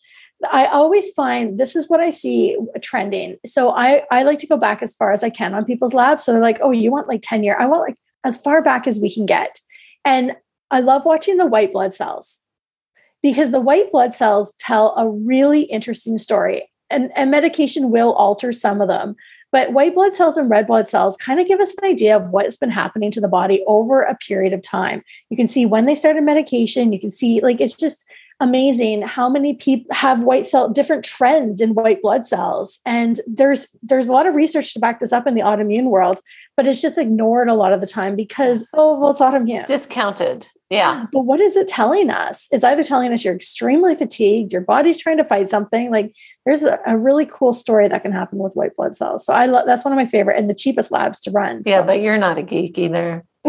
[0.52, 3.38] I always find this is what I see trending.
[3.46, 6.24] So I I like to go back as far as I can on people's labs.
[6.24, 7.56] So they're like, oh, you want like 10 year.
[7.60, 7.96] I want like
[8.26, 9.60] as far back as we can get.
[10.04, 10.36] And
[10.72, 12.42] I love watching the white blood cells
[13.24, 16.70] because the white blood cells tell a really interesting story.
[16.90, 19.16] And, and medication will alter some of them.
[19.52, 22.30] But white blood cells and red blood cells kind of give us an idea of
[22.30, 25.02] what's been happening to the body over a period of time.
[25.30, 28.06] You can see when they started medication, you can see like it's just
[28.40, 32.80] amazing how many people have white cell different trends in white blood cells.
[32.86, 36.20] And there's there's a lot of research to back this up in the autoimmune world
[36.58, 39.60] but it's just ignored a lot of the time because oh well it's autoimmune.
[39.60, 40.48] It's discounted.
[40.70, 41.06] Yeah.
[41.12, 42.48] But what is it telling us?
[42.52, 46.14] It's either telling us you're extremely fatigued your body's trying to fight something like
[46.46, 49.26] there's a, a really cool story that can happen with white blood cells.
[49.26, 51.82] So i love that's one of my favorite and the cheapest labs to run yeah
[51.82, 51.88] so.
[51.88, 53.24] but you're not a geek either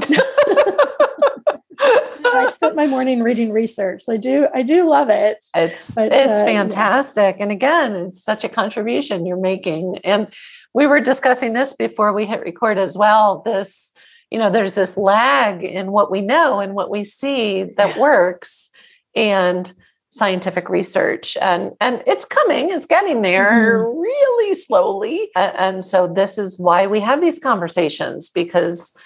[2.75, 4.03] My morning reading research.
[4.09, 5.45] I do, I do love it.
[5.55, 7.37] It's but, it's uh, fantastic.
[7.37, 7.43] Yeah.
[7.43, 9.99] And again, it's such a contribution you're making.
[10.05, 10.29] And
[10.75, 13.43] we were discussing this before we hit record as well.
[13.45, 13.93] This,
[14.31, 18.71] you know, there's this lag in what we know and what we see that works
[19.15, 19.73] and
[20.11, 23.99] scientific research and and it's coming it's getting there mm-hmm.
[23.99, 28.97] really slowly and so this is why we have these conversations because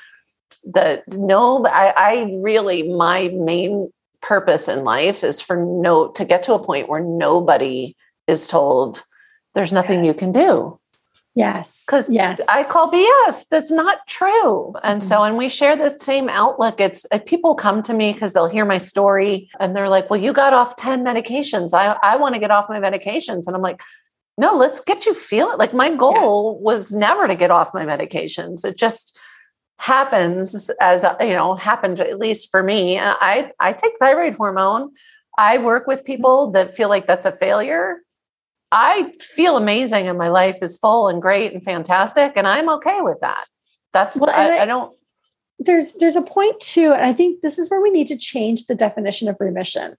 [0.64, 6.42] the no I, I really my main purpose in life is for no to get
[6.44, 7.96] to a point where nobody
[8.26, 9.04] is told
[9.54, 10.14] there's nothing yes.
[10.14, 10.78] you can do.
[11.34, 11.84] Yes.
[11.86, 12.40] Because yes.
[12.48, 13.46] I call BS.
[13.48, 14.74] That's not true.
[14.82, 15.08] And mm-hmm.
[15.08, 16.80] so, and we share the same outlook.
[16.80, 20.20] It's uh, people come to me because they'll hear my story and they're like, well,
[20.20, 21.72] you got off 10 medications.
[21.72, 23.46] I, I want to get off my medications.
[23.46, 23.80] And I'm like,
[24.38, 25.58] no, let's get you feel it.
[25.58, 26.64] Like my goal yeah.
[26.64, 28.64] was never to get off my medications.
[28.64, 29.18] It just
[29.80, 32.98] happens as you know happened at least for me.
[33.00, 34.90] I I take thyroid hormone.
[35.38, 38.00] I work with people that feel like that's a failure.
[38.70, 43.00] I feel amazing and my life is full and great and fantastic, and I'm okay
[43.00, 43.46] with that.
[43.92, 44.94] That's well, I, I, I don't.
[45.58, 48.66] There's there's a point too, and I think this is where we need to change
[48.66, 49.94] the definition of remission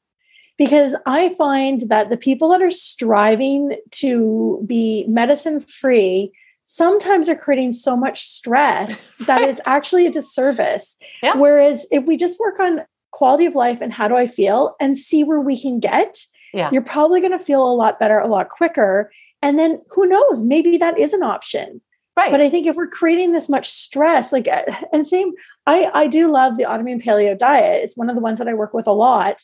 [0.60, 6.32] because I find that the people that are striving to be medicine free
[6.74, 10.96] sometimes are creating so much stress that it's actually a disservice.
[11.22, 11.36] Yeah.
[11.36, 14.98] Whereas if we just work on quality of life and how do I feel and
[14.98, 16.18] see where we can get,
[16.54, 16.70] yeah.
[16.72, 19.12] you're probably going to feel a lot better a lot quicker.
[19.42, 21.82] And then who knows, maybe that is an option.
[22.16, 22.32] Right.
[22.32, 25.34] But I think if we're creating this much stress, like, uh, and same,
[25.68, 27.84] I, I do love the autoimmune paleo diet.
[27.84, 29.44] It's one of the ones that I work with a lot.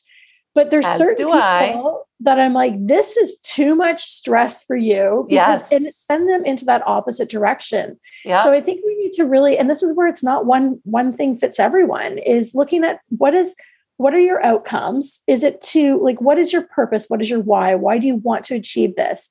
[0.58, 1.94] But there's As certain people I.
[2.22, 5.28] that I'm like, this is too much stress for you.
[5.30, 5.72] Because, yes.
[5.72, 8.00] And send them into that opposite direction.
[8.26, 8.44] Yeah.
[8.44, 11.14] So I think we need to really, and this is where it's not one one
[11.14, 13.56] thing fits everyone, is looking at what is
[13.98, 15.22] what are your outcomes?
[15.28, 17.06] Is it to like what is your purpose?
[17.08, 17.76] What is your why?
[17.76, 19.30] Why do you want to achieve this?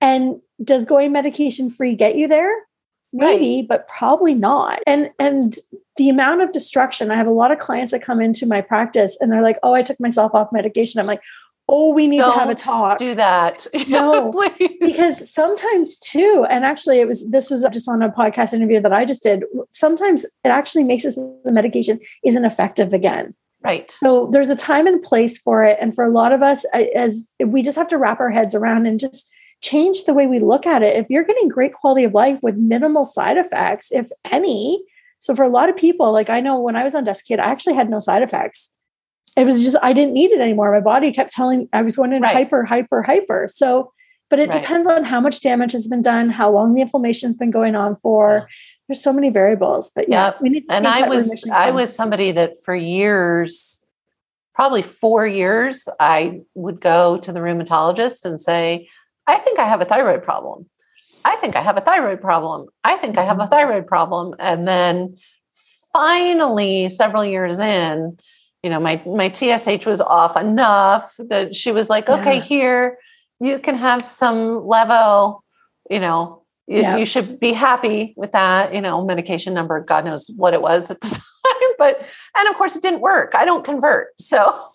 [0.00, 2.50] And does going medication free get you there?
[3.12, 3.68] Maybe right.
[3.68, 4.80] but probably not.
[4.86, 5.54] And and
[5.96, 9.18] the amount of destruction i have a lot of clients that come into my practice
[9.20, 11.00] and they're like oh i took myself off medication.
[11.00, 11.22] I'm like
[11.68, 12.98] oh we need Don't to have a talk.
[12.98, 13.66] do that.
[13.88, 14.32] No.
[14.80, 18.92] Because sometimes too and actually it was this was just on a podcast interview that
[18.92, 23.34] i just did sometimes it actually makes us the medication isn't effective again.
[23.64, 23.90] Right.
[23.92, 25.78] So there's a time and place for it.
[25.80, 28.86] And for a lot of us as we just have to wrap our heads around
[28.86, 29.30] and just
[29.62, 30.96] change the way we look at it.
[30.96, 34.84] If you're getting great quality of life with minimal side effects, if any,
[35.18, 37.44] so for a lot of people, like I know when I was on Desicate, I
[37.44, 38.76] actually had no side effects.
[39.36, 40.72] It was just I didn't need it anymore.
[40.72, 42.34] My body kept telling I was going into right.
[42.34, 43.46] hyper, hyper, hyper.
[43.48, 43.92] So,
[44.28, 44.60] but it right.
[44.60, 47.74] depends on how much damage has been done, how long the inflammation has been going
[47.76, 48.38] on for.
[48.38, 48.44] Yeah.
[48.88, 50.42] There's so many variables, but yeah, yep.
[50.42, 50.64] we need.
[50.68, 53.86] and I was I was somebody that for years,
[54.54, 58.88] probably four years, I would go to the rheumatologist and say,
[59.26, 60.66] I think I have a thyroid problem.
[61.24, 62.68] I think I have a thyroid problem.
[62.82, 63.50] I think I have a mm-hmm.
[63.50, 64.34] thyroid problem.
[64.38, 65.18] And then
[65.92, 68.18] finally, several years in,
[68.62, 72.42] you know, my my TSH was off enough that she was like, okay, yeah.
[72.42, 72.98] here,
[73.40, 75.40] you can have some levo,
[75.90, 76.96] you know, you, yeah.
[76.96, 80.90] you, should be happy with that, you know, medication number, God knows what it was
[80.90, 81.08] at the
[81.44, 81.72] time.
[81.76, 82.00] But
[82.38, 83.34] and of course it didn't work.
[83.34, 84.10] I don't convert.
[84.20, 84.68] So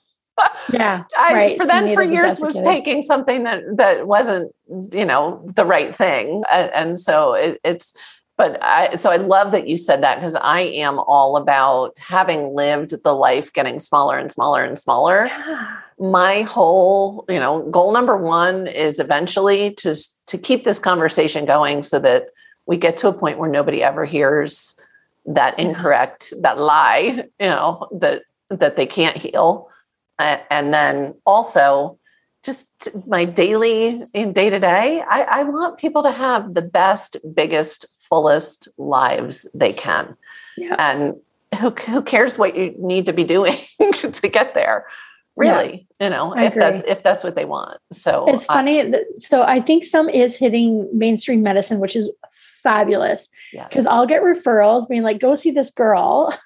[0.72, 1.58] yeah I, right.
[1.58, 4.54] for so then for years was taking something that that wasn't
[4.92, 7.94] you know the right thing and, and so it, it's
[8.38, 12.54] but I so I love that you said that because I am all about having
[12.54, 15.26] lived the life getting smaller and smaller and smaller.
[15.26, 15.78] Yeah.
[16.00, 19.96] My whole, you know, goal number one is eventually to
[20.28, 22.28] to keep this conversation going so that
[22.68, 24.80] we get to a point where nobody ever hears
[25.26, 29.68] that incorrect, that lie, you know, that that they can't heal
[30.20, 31.98] and then also
[32.44, 37.86] just my daily in day to day I, want people to have the best biggest
[38.10, 40.16] fullest lives they can
[40.56, 40.76] yeah.
[40.80, 41.16] and
[41.60, 43.58] who, who cares what you need to be doing
[43.94, 44.86] to get there
[45.36, 46.62] really yeah, you know I if agree.
[46.62, 50.36] that's if that's what they want so it's funny I, so i think some is
[50.36, 52.14] hitting mainstream medicine which is
[52.68, 53.88] fabulous because.
[53.88, 56.38] I'll get referrals being like, go see this girl.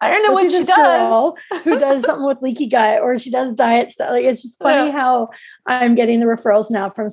[0.00, 1.34] I don't know what she does.
[1.64, 4.10] who does something with leaky gut or she does diet stuff.
[4.10, 4.92] Like it's just funny yeah.
[4.92, 5.30] how
[5.66, 7.08] I'm getting the referrals now from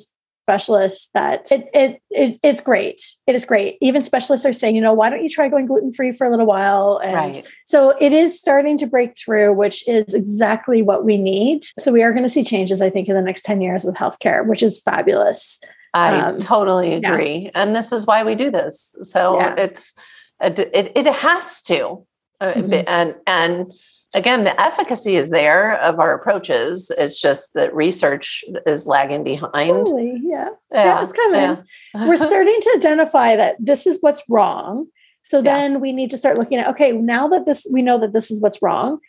[0.50, 3.02] specialists that it, it, it it's great.
[3.28, 3.78] It is great.
[3.82, 6.32] Even specialists are saying, you know, why don't you try going gluten free for a
[6.32, 7.00] little while?
[7.04, 7.48] And right.
[7.66, 11.64] so it is starting to break through, which is exactly what we need.
[11.80, 13.96] So we are going to see changes, I think, in the next 10 years with
[13.96, 15.62] healthcare, which is fabulous.
[15.94, 17.38] I um, totally agree.
[17.46, 17.52] Yeah.
[17.56, 18.96] And this is why we do this.
[19.04, 19.56] So yeah.
[19.58, 19.94] it's,
[20.40, 22.06] it, it has to.
[22.40, 22.74] Uh, mm-hmm.
[22.88, 23.74] And, and
[24.14, 26.92] again, the efficacy is there of our approaches.
[26.98, 29.52] It's just that research is lagging behind.
[29.54, 30.22] Totally.
[30.24, 30.50] Yeah.
[30.72, 30.84] yeah.
[30.84, 31.04] Yeah.
[31.04, 31.66] It's coming.
[31.94, 32.08] Yeah.
[32.08, 34.88] We're starting to identify that this is what's wrong.
[35.22, 38.14] So then we need to start looking at, okay, now that this, we know that
[38.14, 39.00] this is what's wrong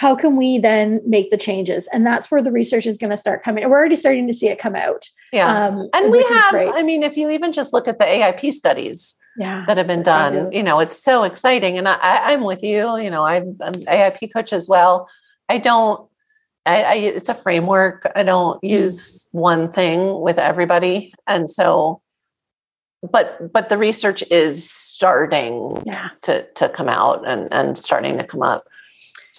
[0.00, 1.86] how can we then make the changes?
[1.92, 3.68] And that's where the research is going to start coming.
[3.68, 5.10] We're already starting to see it come out.
[5.30, 5.46] Yeah.
[5.46, 9.16] Um, and we have i mean if you even just look at the aip studies
[9.36, 11.78] yeah, that have been done you know it's so exciting.
[11.78, 11.98] And I,
[12.32, 15.08] i'm with you you know i'm, I'm aip coach as well.
[15.50, 16.08] I don't
[16.66, 18.10] I, I, it's a framework.
[18.16, 22.02] I don't use one thing with everybody, and so,
[23.02, 26.08] but but the research is starting Yeah.
[26.22, 28.62] to to come out and and starting to come up.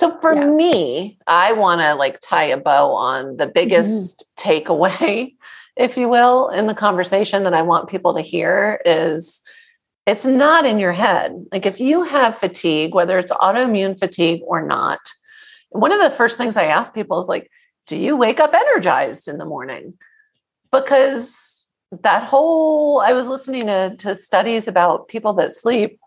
[0.01, 0.45] So for Yeah.
[0.47, 3.53] me, I want to like tie a bow on the mm-hmm.
[3.53, 5.35] biggest takeaway,
[5.77, 9.43] if you will, in the conversation that I want people to hear is
[10.07, 11.45] it's not in your head.
[11.51, 15.01] Like if you have fatigue, whether it's autoimmune fatigue or not,
[15.69, 17.51] one of the first things I ask people is like,
[17.85, 19.93] do you wake up energized in the morning?
[20.71, 25.99] Because that whole, I was listening to, to studies about people that sleep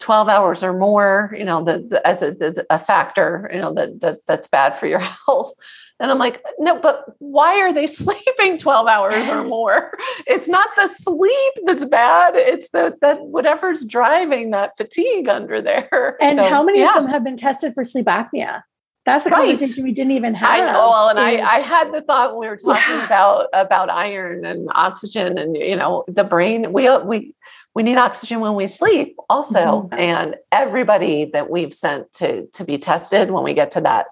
[0.00, 3.72] 12 hours or more, you know, the, the as a, the, a factor, you know,
[3.74, 5.54] that, that that's bad for your health.
[6.00, 9.98] And I'm like, no, but why are they sleeping 12 hours or more?
[10.26, 12.36] It's not the sleep that's bad.
[12.36, 16.16] It's the that whatever's driving that fatigue under there.
[16.20, 16.96] And So, how many yeah.
[16.96, 18.62] of them have been tested for sleep apnea?
[19.08, 19.38] That's a Right.
[19.56, 20.50] conversation we didn't even have.
[20.50, 20.88] I know.
[20.90, 23.06] Well, and is- I, I had the thought when we were talking Yeah.
[23.06, 26.72] about about iron and oxygen, and you know, the brain.
[26.72, 27.34] We we
[27.74, 29.88] we need oxygen when we sleep, also.
[29.92, 29.98] Mhm.
[29.98, 34.06] And everybody that we've sent to to be tested when we get to that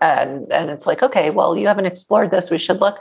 [0.00, 2.50] and and it's like, okay, well, you haven't explored this.
[2.50, 2.98] We should look.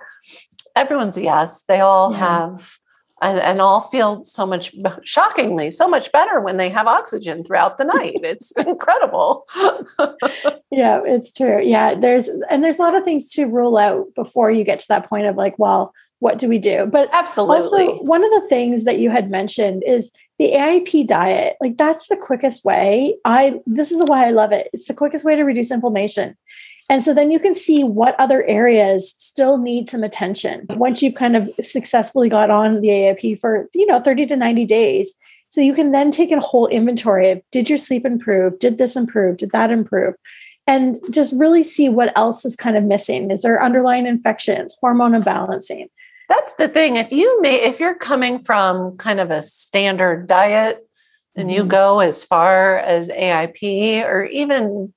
[0.76, 1.64] Everyone's a yes.
[1.64, 2.18] They all Yeah.
[2.20, 2.78] have.
[3.20, 7.80] And, and all feel so much shockingly so much better when they have oxygen throughout
[7.80, 8.18] the night.
[8.24, 9.48] It's incredible.
[10.72, 11.62] yeah, it's true.
[11.64, 14.88] Yeah, there's and there's a lot of things to rule out before you get to
[14.90, 16.86] that point of like, well, what do we do?
[16.86, 17.88] But Absolutely.
[17.88, 21.58] Also, one of the things that you had mentioned is the AIP diet.
[21.62, 23.18] Like that's the quickest way.
[23.26, 24.70] I this is why I love it.
[24.74, 26.38] It's the quickest way to reduce inflammation.
[26.90, 31.16] And so then you can see what other areas still need some attention once you've
[31.16, 35.14] kind of successfully got on the AIP for, you know, 30 to 90 days.
[35.50, 38.60] So you can then take a whole inventory of did your sleep improve?
[38.60, 39.38] Did this improve?
[39.38, 40.16] Did that improve?
[40.66, 43.32] And just really see what else is kind of missing.
[43.32, 45.88] Is there underlying infections, hormone imbalancing?
[46.28, 46.98] That's the thing.
[46.98, 50.86] If you may, if you're coming from kind of a standard diet
[51.38, 51.70] and you Mhm.
[51.70, 54.94] go as far as AIP or even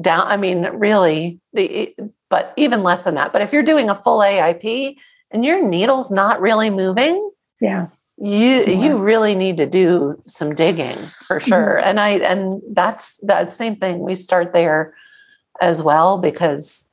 [0.00, 1.94] down, I mean, really, the,
[2.30, 3.32] but even less than that.
[3.32, 4.96] But if you're doing a full AIP
[5.30, 7.30] and your needle's not really moving,
[7.60, 7.86] Yeah.
[8.16, 8.74] you Sure.
[8.74, 11.76] you really need to do some digging for sure.
[11.78, 14.00] And I and that's that same thing.
[14.00, 14.94] We start there
[15.60, 16.88] as well because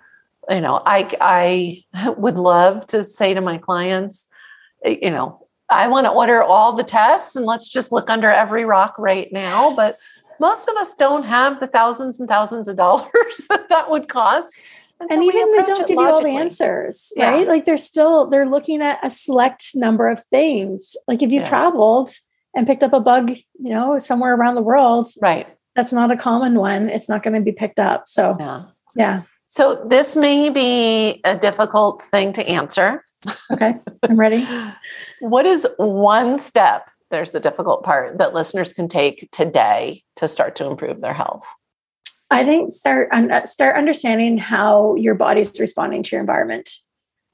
[0.50, 4.30] you know I I would love to say to my clients,
[4.86, 8.30] eh, you know, I want to order all the tests and let's just look under
[8.30, 9.76] every rock right now.
[9.76, 9.96] But
[10.39, 14.53] most of us don't have the thousands and thousands of dollars that that would cost.
[14.99, 17.31] and so even they don't give you all the answers Yeah.
[17.31, 21.43] right like they're still they're looking at a select number of things like if you've
[21.43, 21.49] Yeah.
[21.49, 22.09] traveled
[22.55, 25.47] and picked up a bug you know somewhere around the world Right.
[25.75, 28.61] that's not a common one it's not going to be picked up so Yeah.
[28.95, 33.03] yeah So this may be a difficult thing to answer.
[33.51, 33.75] okay
[34.07, 34.47] i'm ready
[35.21, 36.89] What is one step?
[37.12, 41.47] There's the difficult part that listeners can take today to start to improve their health.
[42.32, 46.70] i think start uh, start understanding how your body's responding to your environment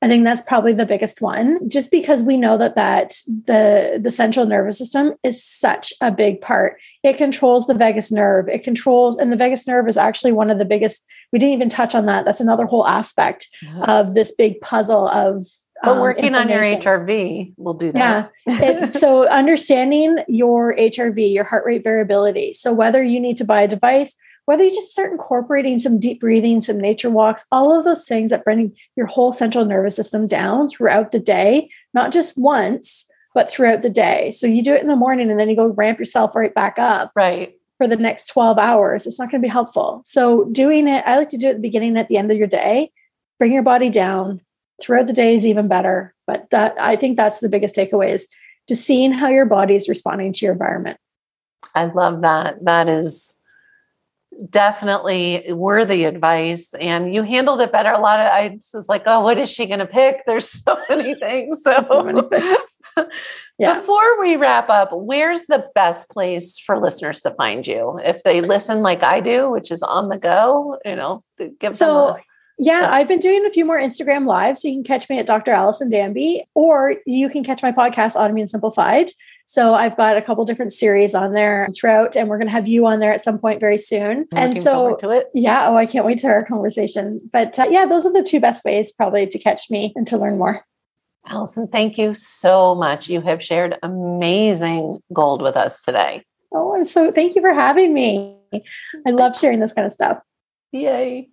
[0.03, 3.13] I think that's probably the biggest one, just because we know that that
[3.45, 6.80] the the central nervous system is such a big part.
[7.03, 8.49] It controls the vagus nerve.
[8.49, 11.05] It controls, and the vagus nerve is actually one of the biggest.
[11.32, 12.26] We didn't even touch on that.
[12.26, 13.47] That's another whole aspect
[13.84, 15.45] of this big puzzle of.
[15.84, 16.61] But um, working on your.
[16.61, 18.27] HRV will do Yeah.
[18.45, 18.63] that.
[18.63, 22.53] It- so understanding your HRV, your heart rate variability.
[22.53, 24.15] So whether you need to buy a device,
[24.45, 28.32] whether you just start incorporating some deep breathing, some nature walks, all of those things
[28.32, 33.49] that bring your whole central nervous system down throughout the day, not just once, but
[33.49, 34.32] throughout the day.
[34.32, 36.77] So you do it in the morning and then you go ramp yourself right back
[36.79, 37.53] up right.
[37.77, 39.07] for the next 12 hours.
[39.07, 40.01] It's not going to be helpful.
[40.05, 42.38] So doing it, I like to do it at the beginning at the end of
[42.38, 42.91] your day.
[43.39, 44.41] Bring your body down.
[44.82, 46.13] Throughout the day is even better.
[46.27, 48.27] But that I think that's the biggest takeaway is
[48.67, 50.97] just seeing how your body is responding to your environment.
[51.75, 52.63] I love that.
[52.65, 53.39] That is
[54.49, 56.73] definitely worthy advice.
[56.79, 57.91] And you handled it better.
[57.91, 60.23] A lot of I was like, oh, what is she going to pick?
[60.27, 61.63] There's so many things.
[61.63, 62.57] So, So many things.
[63.57, 63.75] Yeah.
[63.75, 67.99] before we wrap up, where's the best place for listeners to find you?
[68.03, 71.23] If they listen like I do, which is on the go, you know,
[71.59, 72.19] give So them a,
[72.62, 72.88] yeah.
[72.91, 74.62] I've been doing a few more Instagram lives.
[74.62, 75.51] So you can catch me at Dr.
[75.51, 79.09] Allison Danby, or you can catch my podcast, Autoimmune Simplified.
[79.47, 82.68] So I've got a couple different series on there throughout, and we're going to have
[82.68, 84.28] you on there at some point very soon.
[84.32, 84.95] I'm and so.
[85.34, 85.70] Yeah.
[85.70, 87.20] Oh, I can't wait to our conversation.
[87.34, 90.18] But uh, yeah, those are the two best ways probably to catch me and to
[90.18, 90.64] learn more.
[91.28, 93.09] Allison, thank you so much.
[93.09, 96.24] You have shared amazing gold with us today.
[96.53, 98.38] Oh, I'm so thank you for having me.
[99.07, 100.20] I love sharing this kind of stuff.
[100.72, 101.30] Yay.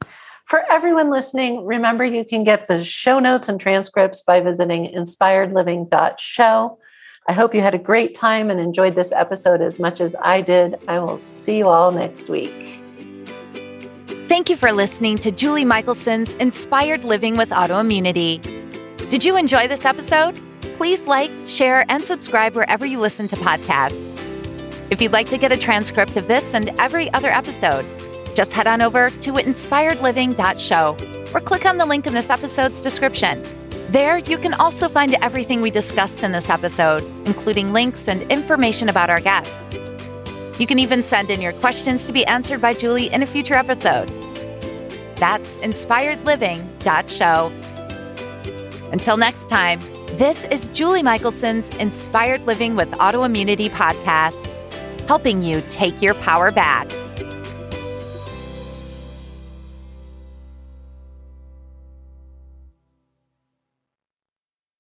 [0.48, 6.78] For everyone listening, remember you can get the show notes and transcripts by visiting inspiredliving.show.
[7.28, 10.40] I hope you had a great time and enjoyed this episode as much as I
[10.40, 10.78] did.
[10.88, 12.80] I will see you all next week.
[14.26, 18.40] Thank you for listening to Julie Michelson's Inspired Living with Autoimmunity.
[19.10, 20.40] Did you enjoy this episode?
[20.76, 24.18] Please like, share, and subscribe wherever you listen to podcasts.
[24.90, 27.84] If you'd like to get a transcript of this and every other episode,
[28.38, 30.96] just head on over to inspiredliving.show
[31.34, 33.42] or click on the link in this episode's description.
[33.88, 38.90] There, you can also find everything we discussed in this episode, including links and information
[38.90, 39.76] about our guest.
[40.60, 43.54] You can even send in your questions to be answered by Julie in a future
[43.54, 44.06] episode.
[45.16, 47.52] That's inspiredliving.show.
[48.92, 49.80] Until next time,
[50.10, 54.54] this is Julie Michelson's Inspired Living with Autoimmunity podcast,
[55.08, 56.88] helping you take your power back.